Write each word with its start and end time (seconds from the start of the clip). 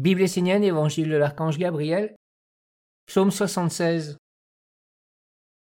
Bible 0.00 0.22
essénienne, 0.22 0.64
Évangile 0.64 1.10
de 1.10 1.16
l'archange 1.16 1.58
Gabriel, 1.58 2.16
Psaume 3.04 3.30
76. 3.30 4.16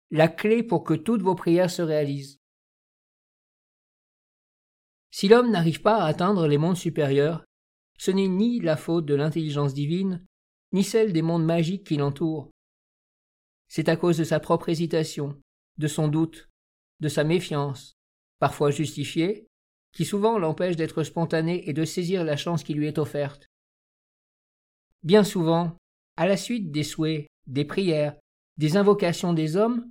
La 0.09 0.29
clé 0.29 0.63
pour 0.63 0.85
que 0.85 0.93
toutes 0.93 1.21
vos 1.21 1.35
prières 1.35 1.69
se 1.69 1.81
réalisent. 1.81 2.39
Si 5.13 5.27
l'homme 5.27 5.51
n'arrive 5.51 5.81
pas 5.81 5.97
à 5.97 6.05
atteindre 6.05 6.47
les 6.47 6.57
mondes 6.57 6.77
supérieurs, 6.77 7.43
ce 7.97 8.11
n'est 8.11 8.29
ni 8.29 8.61
la 8.61 8.77
faute 8.77 9.05
de 9.05 9.15
l'intelligence 9.15 9.73
divine, 9.73 10.25
ni 10.71 10.85
celle 10.85 11.11
des 11.11 11.21
mondes 11.21 11.43
magiques 11.43 11.85
qui 11.85 11.97
l'entourent. 11.97 12.49
C'est 13.67 13.89
à 13.89 13.97
cause 13.97 14.17
de 14.17 14.23
sa 14.23 14.39
propre 14.39 14.69
hésitation, 14.69 15.41
de 15.77 15.87
son 15.87 16.07
doute, 16.07 16.47
de 17.01 17.09
sa 17.09 17.25
méfiance, 17.25 17.97
parfois 18.39 18.71
justifiée, 18.71 19.49
qui 19.91 20.05
souvent 20.05 20.39
l'empêche 20.39 20.77
d'être 20.77 21.03
spontané 21.03 21.67
et 21.67 21.73
de 21.73 21.83
saisir 21.83 22.23
la 22.23 22.37
chance 22.37 22.63
qui 22.63 22.73
lui 22.73 22.87
est 22.87 22.97
offerte. 22.97 23.50
Bien 25.03 25.23
souvent, 25.23 25.77
à 26.15 26.27
la 26.27 26.37
suite 26.37 26.71
des 26.71 26.83
souhaits, 26.83 27.27
des 27.47 27.65
prières, 27.65 28.15
des 28.57 28.77
invocations 28.77 29.33
des 29.33 29.57
hommes, 29.57 29.89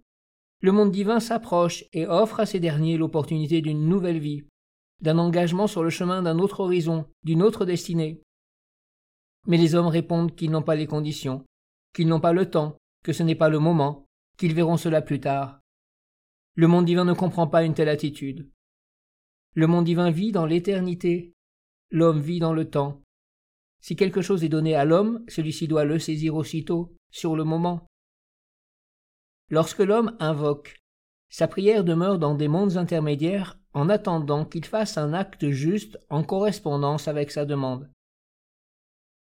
le 0.61 0.73
monde 0.73 0.93
divin 0.93 1.21
s'approche 1.21 1.85
et 1.93 2.07
offre 2.07 2.41
à 2.41 2.47
ces 2.47 2.61
derniers 2.61 2.97
l'opportunité 2.97 3.61
d'une 3.61 3.89
nouvelle 3.89 4.19
vie, 4.19 4.45
d'un 5.01 5.19
engagement 5.19 5.67
sur 5.67 5.83
le 5.83 5.91
chemin 5.91 6.23
d'un 6.23 6.39
autre 6.39 6.61
horizon, 6.61 7.07
d'une 7.25 7.43
autre 7.43 7.65
destinée. 7.65 8.21
Mais 9.47 9.57
les 9.57 9.75
hommes 9.75 9.87
répondent 9.87 10.35
qu'ils 10.37 10.51
n'ont 10.51 10.63
pas 10.63 10.77
les 10.77 10.87
conditions, 10.87 11.45
qu'ils 11.95 12.09
n'ont 12.09 12.21
pas 12.21 12.33
le 12.33 12.51
temps, 12.51 12.77
que 13.03 13.13
ce 13.13 13.23
n'est 13.23 13.35
pas 13.35 13.49
le 13.49 13.59
moment, 13.59 14.07
qu'ils 14.37 14.55
verront 14.55 14.77
cela 14.77 15.01
plus 15.01 15.21
tard. 15.21 15.61
Le 16.55 16.69
monde 16.69 16.85
divin 16.85 17.05
ne 17.05 17.15
comprend 17.15 17.47
pas 17.47 17.65
une 17.65 17.75
telle 17.75 17.89
attitude. 17.89 18.51
Le 19.55 19.67
monde 19.67 19.87
divin 19.87 20.11
vit 20.11 20.31
dans 20.31 20.47
l'éternité, 20.47 21.33
l'homme 21.91 22.21
vit 22.21 22.39
dans 22.39 22.53
le 22.53 22.69
temps. 22.69 23.03
Si 23.81 23.97
quelque 23.97 24.23
chose 24.23 24.45
est 24.45 24.49
donné 24.49 24.75
à 24.75 24.85
l'homme, 24.85 25.25
celui-ci 25.29 25.69
doit 25.69 25.85
le 25.85 25.99
saisir 25.99 26.35
aussitôt, 26.35 26.95
sur 27.11 27.35
le 27.37 27.45
moment. 27.45 27.87
Lorsque 29.49 29.81
l'homme 29.81 30.17
invoque, 30.21 30.77
sa 31.29 31.49
prière 31.49 31.85
demeure 31.85 32.19
dans 32.19 32.35
des 32.35 32.49
mondes 32.49 32.77
intermédiaires 32.77 33.59
en 33.73 33.89
attendant 33.89 34.45
qu'il 34.45 34.65
fasse 34.65 34.99
un 34.99 35.13
acte 35.13 35.49
juste 35.51 35.99
en 36.09 36.23
correspondance 36.23 37.09
avec 37.09 37.31
sa 37.31 37.45
demande. 37.45 37.89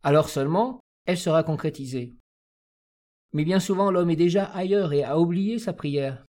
Alors 0.04 0.30
seulement, 0.30 0.80
elle 1.06 1.18
sera 1.18 1.44
concrétisée. 1.44 2.16
Mais 3.34 3.44
bien 3.44 3.60
souvent 3.60 3.92
l'homme 3.92 4.10
est 4.10 4.16
déjà 4.16 4.46
ailleurs 4.46 4.94
et 4.94 5.04
a 5.04 5.20
oublié 5.20 5.60
sa 5.60 5.74
prière. 5.74 6.26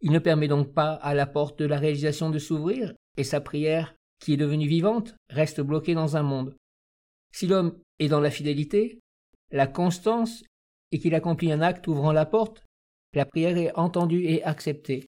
Il 0.00 0.12
ne 0.12 0.18
permet 0.18 0.48
donc 0.48 0.74
pas 0.74 0.92
à 0.94 1.14
la 1.14 1.26
porte 1.26 1.58
de 1.58 1.64
la 1.64 1.78
réalisation 1.78 2.30
de 2.30 2.38
s'ouvrir, 2.38 2.92
et 3.16 3.24
sa 3.24 3.40
prière, 3.40 3.94
qui 4.18 4.34
est 4.34 4.38
devenue 4.38 4.66
vivante, 4.66 5.14
reste 5.30 5.60
bloquée 5.60 5.94
dans 5.94 6.16
un 6.16 6.22
monde. 6.22 6.56
Si 7.32 7.46
l'homme 7.46 7.78
est 7.98 8.08
dans 8.08 8.20
la 8.20 8.30
fidélité, 8.30 9.00
la 9.50 9.66
constance, 9.66 10.44
et 10.92 10.98
qu'il 10.98 11.14
accomplit 11.14 11.50
un 11.50 11.62
acte 11.62 11.88
ouvrant 11.88 12.12
la 12.12 12.26
porte, 12.26 12.64
la 13.14 13.24
prière 13.24 13.56
est 13.56 13.74
entendue 13.76 14.24
et 14.24 14.44
acceptée. 14.44 15.06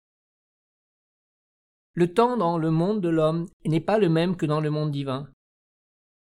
Le 1.95 2.13
temps 2.13 2.37
dans 2.37 2.59
le 2.59 2.71
monde 2.71 3.01
de 3.01 3.09
l'homme 3.09 3.47
n'est 3.65 3.81
pas 3.81 3.99
le 3.99 4.09
même 4.09 4.37
que 4.37 4.47
dans 4.47 4.61
le 4.61 4.71
monde 4.71 4.91
divin. 4.91 5.29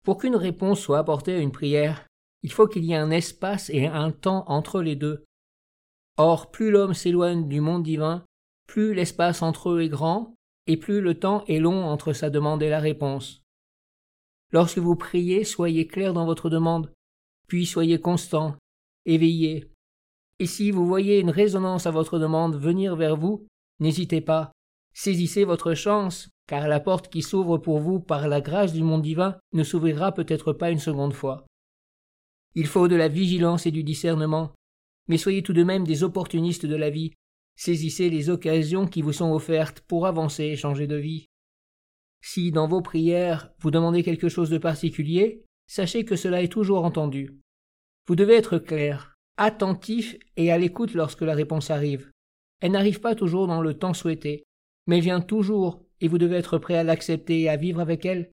Pour 0.04 0.18
qu'une 0.18 0.36
réponse 0.36 0.82
soit 0.82 1.00
apportée 1.00 1.36
à 1.36 1.40
une 1.40 1.52
prière, 1.52 2.08
il 2.44 2.52
faut 2.52 2.68
qu'il 2.68 2.84
y 2.84 2.94
ait 2.94 2.98
un 2.98 3.12
espace 3.12 3.70
et 3.70 3.86
un 3.86 4.12
temps 4.12 4.44
entre 4.48 4.82
les 4.82 4.96
deux. 4.96 5.24
Or, 6.18 6.52
plus 6.52 6.72
l'homme 6.72 6.94
s'éloigne 6.94 7.48
du 7.48 7.62
monde 7.62 7.84
divin, 7.84 8.26
plus 8.68 8.94
l'espace 8.94 9.42
entre 9.42 9.70
eux 9.70 9.82
est 9.82 9.90
grand, 9.90 10.36
et 10.68 10.78
plus 10.78 11.02
le 11.02 11.20
temps 11.20 11.44
est 11.46 11.60
long 11.60 11.86
entre 11.86 12.14
sa 12.14 12.30
demande 12.30 12.64
et 12.64 12.70
la 12.70 12.80
réponse. 12.80 13.41
Lorsque 14.52 14.78
vous 14.78 14.96
priez, 14.96 15.44
soyez 15.44 15.88
clair 15.88 16.14
dans 16.14 16.26
votre 16.26 16.50
demande, 16.50 16.92
puis 17.48 17.66
soyez 17.66 18.00
constant, 18.00 18.56
éveillé. 19.06 19.72
Et 20.40 20.46
si 20.46 20.72
vous 20.72 20.86
voyez 20.86 21.20
une 21.20 21.30
résonance 21.30 21.86
à 21.86 21.92
votre 21.92 22.20
demande 22.20 22.56
venir 22.56 22.96
vers 22.96 23.16
vous, 23.16 23.48
n'hésitez 23.80 24.22
pas, 24.22 24.52
saisissez 24.94 25.46
votre 25.46 25.74
chance, 25.74 26.30
car 26.48 26.68
la 26.68 26.80
porte 26.80 27.10
qui 27.10 27.22
s'ouvre 27.22 27.58
pour 27.58 27.80
vous 27.80 28.00
par 28.00 28.28
la 28.28 28.42
grâce 28.42 28.74
du 28.74 28.84
monde 28.84 29.02
divin 29.02 29.38
ne 29.54 29.64
s'ouvrira 29.64 30.14
peut-être 30.14 30.54
pas 30.54 30.72
une 30.72 30.80
seconde 30.80 31.14
fois. 31.14 31.46
Il 32.56 32.68
faut 32.68 32.88
de 32.88 32.96
la 32.96 33.08
vigilance 33.08 33.66
et 33.66 33.72
du 33.72 33.84
discernement, 33.84 34.52
mais 35.08 35.18
soyez 35.18 35.44
tout 35.44 35.54
de 35.54 35.64
même 35.64 35.86
des 35.86 36.04
opportunistes 36.04 36.66
de 36.66 36.76
la 36.76 36.90
vie, 36.90 37.14
Saisissez 37.56 38.10
les 38.10 38.30
occasions 38.30 38.88
qui 38.88 39.04
vous 39.04 39.14
sont 39.14 39.32
offertes 39.32 39.82
pour 39.82 40.08
avancer 40.08 40.46
et 40.46 40.56
changer 40.56 40.88
de 40.88 40.96
vie. 40.96 41.28
Si 42.22 42.52
dans 42.52 42.68
vos 42.68 42.82
prières 42.82 43.52
vous 43.60 43.72
demandez 43.72 44.04
quelque 44.04 44.30
chose 44.30 44.50
de 44.50 44.58
particulier, 44.58 45.44
sachez 45.68 46.06
que 46.06 46.16
cela 46.16 46.42
est 46.42 46.52
toujours 46.52 46.86
entendu. 46.86 47.40
Vous 48.08 48.16
devez 48.16 48.36
être 48.36 48.58
clair, 48.58 49.16
attentif 49.38 50.18
et 50.38 50.52
à 50.52 50.58
l'écoute 50.58 50.94
lorsque 50.94 51.22
la 51.22 51.34
réponse 51.34 51.72
arrive. 51.72 52.12
Elle 52.62 52.74
n'arrive 52.74 53.02
pas 53.02 53.16
toujours 53.16 53.48
dans 53.48 53.62
le 53.62 53.74
temps 53.74 53.94
souhaité, 53.94 54.44
mais 54.88 55.00
vient 55.00 55.22
toujours, 55.22 55.84
et 56.00 56.08
vous 56.08 56.18
devez 56.18 56.38
être 56.38 56.58
prêt 56.58 56.76
à 56.76 56.84
l'accepter 56.84 57.42
et 57.42 57.50
à 57.50 57.58
vivre 57.58 57.80
avec 57.80 58.06
elle. 58.06 58.32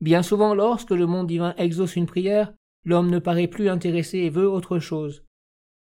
Bien 0.00 0.22
souvent, 0.22 0.54
lorsque 0.54 0.90
le 0.90 1.06
monde 1.06 1.26
divin 1.26 1.54
exauce 1.56 1.96
une 1.96 2.06
prière, 2.06 2.52
l'homme 2.84 3.10
ne 3.10 3.18
paraît 3.18 3.48
plus 3.48 3.68
intéressé 3.68 4.18
et 4.18 4.30
veut 4.30 4.48
autre 4.48 4.78
chose. 4.78 5.24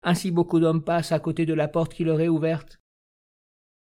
Ainsi 0.02 0.30
beaucoup 0.30 0.60
d'hommes 0.60 0.84
passent 0.84 1.12
à 1.12 1.20
côté 1.20 1.46
de 1.46 1.54
la 1.54 1.68
porte 1.68 1.94
qui 1.94 2.04
leur 2.04 2.20
est 2.20 2.28
ouverte. 2.28 2.80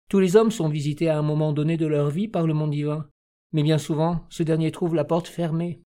Tous 0.10 0.20
les 0.20 0.36
hommes 0.36 0.52
sont 0.52 0.70
visités 0.70 1.10
à 1.10 1.18
un 1.18 1.24
moment 1.24 1.52
donné 1.52 1.78
de 1.78 1.88
leur 1.88 2.10
vie 2.10 2.28
par 2.28 2.46
le 2.46 2.54
monde 2.54 2.72
divin, 2.72 3.10
mais 3.56 3.64
bien 3.64 3.78
souvent 3.78 4.26
ce 4.30 4.44
dernier 4.44 4.70
trouve 4.70 4.96
la 4.96 5.06
porte 5.06 5.28
fermée. 5.28 5.80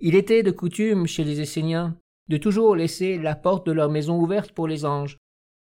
Il 0.00 0.16
était 0.16 0.42
de 0.42 0.50
coutume 0.50 1.06
chez 1.06 1.22
les 1.22 1.40
Esséniens 1.40 1.96
de 2.28 2.36
toujours 2.36 2.74
laisser 2.74 3.16
la 3.16 3.36
porte 3.36 3.64
de 3.64 3.70
leur 3.72 3.88
maison 3.88 4.20
ouverte 4.20 4.50
pour 4.50 4.66
les 4.66 4.84
anges. 4.84 5.18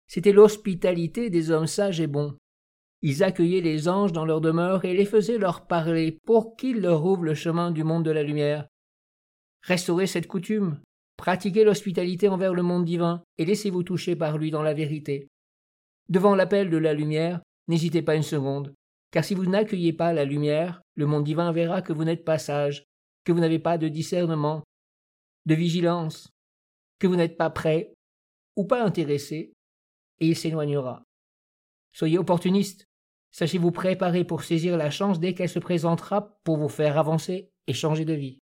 C'était 0.08 0.32
l'hospitalité 0.32 1.30
des 1.30 1.52
hommes 1.52 1.68
sages 1.68 2.00
et 2.00 2.08
bons. 2.08 2.36
Ils 3.02 3.24
accueillaient 3.24 3.60
les 3.60 3.90
anges 3.90 4.14
dans 4.14 4.24
leur 4.24 4.40
demeure 4.40 4.86
et 4.86 4.94
les 4.94 5.06
faisaient 5.06 5.38
leur 5.38 5.68
parler 5.68 6.18
pour 6.26 6.56
qu'ils 6.56 6.80
leur 6.80 7.06
ouvrent 7.06 7.26
le 7.26 7.36
chemin 7.36 7.72
du 7.72 7.84
monde 7.84 8.06
de 8.06 8.12
la 8.12 8.24
lumière. 8.24 8.66
Restaurez 9.64 10.08
cette 10.08 10.28
coutume, 10.28 10.80
Pratiquez 11.18 11.66
l'hospitalité 11.66 12.30
envers 12.30 12.54
le 12.54 12.64
monde 12.64 12.86
divin 12.86 13.22
et 13.38 13.44
laissez-vous 13.44 13.84
toucher 13.84 14.16
par 14.16 14.38
lui 14.38 14.52
dans 14.52 14.64
la 14.64 14.74
vérité. 14.74 15.28
Devant 16.08 16.34
l'appel 16.34 16.70
de 16.70 16.78
la 16.78 16.94
lumière, 16.94 17.42
n'hésitez 17.68 18.02
pas 18.02 18.16
une 18.16 18.24
seconde, 18.24 18.74
car 19.12 19.24
si 19.24 19.34
vous 19.34 19.46
n'accueillez 19.46 19.94
pas 19.94 20.14
la 20.14 20.26
lumière, 20.26 20.82
le 20.96 21.06
monde 21.06 21.24
divin 21.24 21.52
verra 21.52 21.82
que 21.82 21.94
vous 21.94 22.04
n'êtes 22.04 22.24
pas 22.24 22.38
sage, 22.38 22.86
que 23.24 23.32
vous 23.32 23.40
n'avez 23.40 23.60
pas 23.60 23.78
de 23.78 23.88
discernement, 23.88 24.64
de 25.46 25.56
vigilance, 25.56 26.30
que 27.00 27.08
vous 27.08 27.16
n'êtes 27.16 27.38
pas 27.38 27.50
prêt 27.50 27.94
ou 28.56 28.66
pas 28.66 28.84
intéressé, 28.84 29.54
et 30.20 30.28
il 30.28 30.36
s'éloignera. 30.36 31.04
Soyez 31.94 32.18
opportuniste, 32.18 32.86
sachez 33.32 33.58
vous 33.58 33.72
préparer 33.72 34.24
pour 34.24 34.44
saisir 34.44 34.78
la 34.78 34.92
chance 34.92 35.20
dès 35.20 35.34
qu'elle 35.34 35.50
se 35.50 35.60
présentera 35.60 36.38
pour 36.44 36.58
vous 36.58 36.70
faire 36.70 36.98
avancer 36.98 37.50
et 37.68 37.74
changer 37.74 38.06
de 38.06 38.14
vie. 38.14 38.40